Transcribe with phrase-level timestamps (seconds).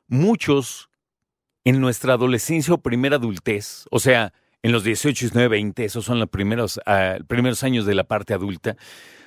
[0.07, 0.89] muchos
[1.63, 6.19] en nuestra adolescencia o primera adultez, o sea, en los 18, 19, 20, esos son
[6.19, 8.77] los primeros, ah, primeros años de la parte adulta,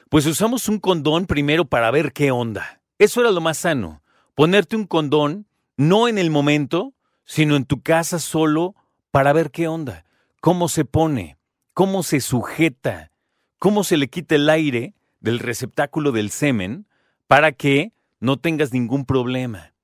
[0.09, 2.81] pues usamos un condón primero para ver qué onda.
[2.99, 4.03] Eso era lo más sano.
[4.35, 8.75] Ponerte un condón, no en el momento, sino en tu casa solo
[9.11, 10.05] para ver qué onda,
[10.41, 11.36] cómo se pone,
[11.77, 13.13] cómo se sujeta,
[13.59, 16.87] cómo se le quita el aire del receptáculo del semen
[17.27, 19.75] para que no tengas ningún problema.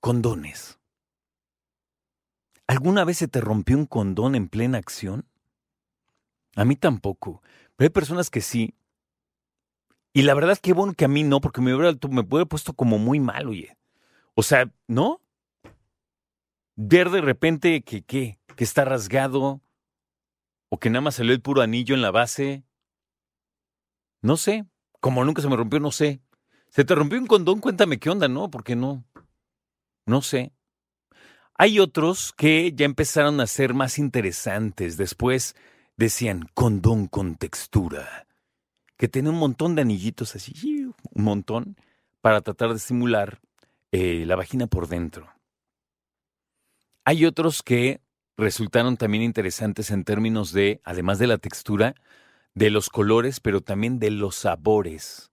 [0.00, 0.80] Condones.
[2.66, 5.24] ¿Alguna vez se te rompió un condón en plena acción?
[6.56, 7.42] A mí tampoco,
[7.76, 8.74] pero hay personas que sí.
[10.12, 12.72] Y la verdad es que bueno que a mí no, porque me me hubiera puesto
[12.72, 13.76] como muy mal, oye.
[14.34, 15.20] O sea, ¿no?
[16.74, 18.40] Ver de repente que, ¿qué?
[18.56, 19.60] Que está rasgado
[20.68, 22.64] o que nada más salió el puro anillo en la base.
[24.22, 24.66] No sé,
[25.00, 26.20] como nunca se me rompió, no sé.
[26.68, 27.60] ¿Se te rompió un condón?
[27.60, 28.50] Cuéntame qué onda, ¿no?
[28.50, 29.04] Porque no.
[30.04, 30.52] No sé.
[31.54, 34.96] Hay otros que ya empezaron a ser más interesantes.
[34.96, 35.54] Después
[35.96, 38.26] decían condón con textura,
[38.96, 41.76] que tiene un montón de anillitos así, un montón,
[42.20, 43.40] para tratar de simular
[43.92, 45.32] eh, la vagina por dentro.
[47.04, 48.00] Hay otros que
[48.36, 51.94] resultaron también interesantes en términos de, además de la textura,
[52.54, 55.30] de los colores, pero también de los sabores.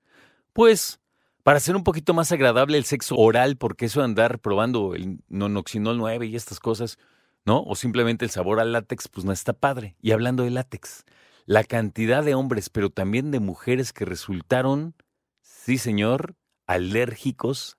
[0.53, 0.99] Pues,
[1.43, 5.19] para hacer un poquito más agradable el sexo oral, porque eso de andar probando el
[5.29, 6.97] nonoxinol 9 y estas cosas,
[7.45, 7.63] ¿no?
[7.63, 9.95] O simplemente el sabor al látex, pues no está padre.
[10.01, 11.03] Y hablando de látex,
[11.45, 14.95] la cantidad de hombres, pero también de mujeres que resultaron,
[15.41, 17.77] sí señor, alérgicos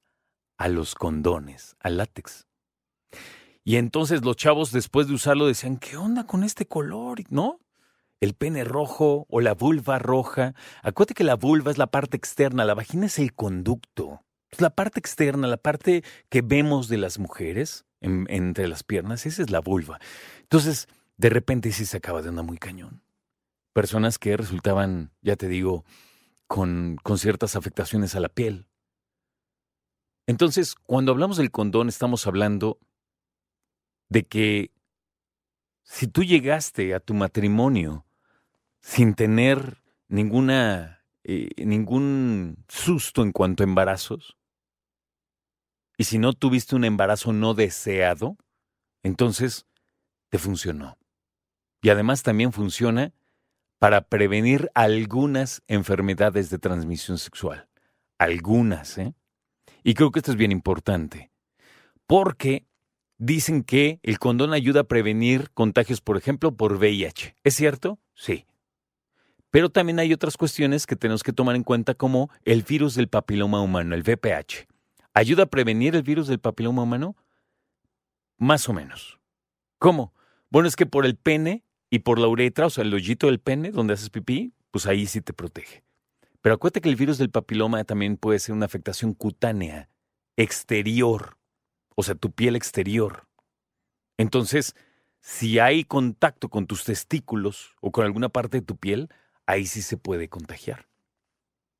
[0.58, 2.46] a los condones, al látex.
[3.64, 7.22] Y entonces los chavos después de usarlo decían, ¿qué onda con este color?
[7.30, 7.60] ¿No?
[8.20, 10.54] El pene rojo o la vulva roja.
[10.82, 14.22] Acuérdate que la vulva es la parte externa, la vagina es el conducto.
[14.50, 19.42] Es la parte externa, la parte que vemos de las mujeres entre las piernas, esa
[19.42, 19.98] es la vulva.
[20.42, 23.02] Entonces, de repente sí se acaba de una muy cañón.
[23.72, 25.84] Personas que resultaban, ya te digo,
[26.46, 28.66] con, con ciertas afectaciones a la piel.
[30.26, 32.78] Entonces, cuando hablamos del condón, estamos hablando
[34.08, 34.70] de que
[35.82, 38.06] si tú llegaste a tu matrimonio
[38.80, 44.36] sin tener ninguna, eh, ningún susto en cuanto a embarazos,
[45.96, 48.36] y si no tuviste un embarazo no deseado,
[49.02, 49.66] entonces
[50.28, 50.98] te funcionó.
[51.82, 53.12] Y además también funciona
[53.78, 57.68] para prevenir algunas enfermedades de transmisión sexual.
[58.18, 59.14] Algunas, ¿eh?
[59.82, 61.30] Y creo que esto es bien importante.
[62.06, 62.66] Porque
[63.24, 67.34] dicen que el condón ayuda a prevenir contagios, por ejemplo, por VIH.
[67.42, 67.98] ¿Es cierto?
[68.14, 68.44] Sí.
[69.50, 73.08] Pero también hay otras cuestiones que tenemos que tomar en cuenta como el virus del
[73.08, 74.66] papiloma humano, el VPH.
[75.14, 77.16] ¿Ayuda a prevenir el virus del papiloma humano?
[78.36, 79.18] Más o menos.
[79.78, 80.12] ¿Cómo?
[80.50, 83.38] Bueno, es que por el pene y por la uretra, o sea, el hoyito del
[83.38, 85.82] pene donde haces pipí, pues ahí sí te protege.
[86.42, 89.88] Pero acuérdate que el virus del papiloma también puede ser una afectación cutánea,
[90.36, 91.38] exterior
[91.94, 93.28] o sea, tu piel exterior.
[94.16, 94.74] Entonces,
[95.20, 99.08] si hay contacto con tus testículos o con alguna parte de tu piel,
[99.46, 100.88] ahí sí se puede contagiar.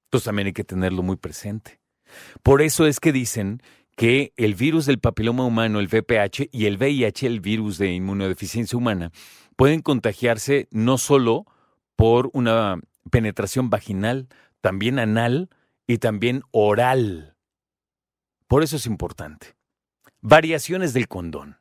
[0.06, 1.80] Entonces también hay que tenerlo muy presente.
[2.42, 3.60] Por eso es que dicen
[3.96, 8.76] que el virus del papiloma humano, el VPH, y el VIH, el virus de inmunodeficiencia
[8.76, 9.12] humana,
[9.56, 11.46] pueden contagiarse no solo
[11.96, 14.28] por una penetración vaginal,
[14.60, 15.50] también anal
[15.86, 17.36] y también oral.
[18.46, 19.54] Por eso es importante.
[20.26, 21.58] Variaciones del condón.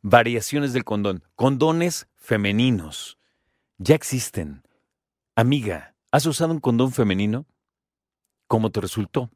[0.00, 1.22] Variaciones del condón.
[1.34, 3.18] Condones femeninos.
[3.76, 4.62] Ya existen.
[5.36, 7.44] Amiga, ¿has usado un condón femenino?
[8.46, 9.30] ¿Cómo te resultó?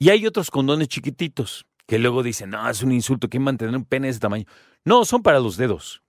[0.00, 3.84] Y hay otros condones chiquititos que luego dicen, no, es un insulto, ¿quién mantener un
[3.84, 4.46] pene de ese tamaño?
[4.84, 6.02] No, son para los dedos.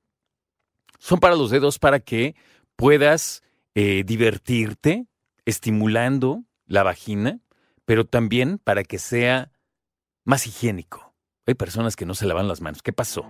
[0.98, 2.36] Son para los dedos para que
[2.76, 3.44] puedas
[3.76, 5.06] eh, divertirte
[5.46, 7.40] estimulando la vagina,
[7.86, 9.52] pero también para que sea
[10.24, 11.05] más higiénico.
[11.48, 12.82] Hay personas que no se lavan las manos.
[12.82, 13.24] ¿Qué pasó?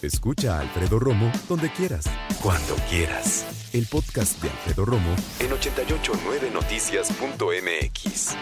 [0.00, 2.06] Escucha a Alfredo Romo donde quieras.
[2.42, 3.68] Cuando quieras.
[3.74, 8.34] El podcast de Alfredo Romo en 889noticias.mx.